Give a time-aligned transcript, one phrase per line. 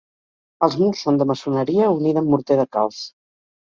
[0.67, 3.09] Els murs són de maçoneria unida amb morter de calç.